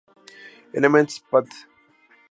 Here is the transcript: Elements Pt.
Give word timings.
Elements 0.73 1.19
Pt. 1.19 1.53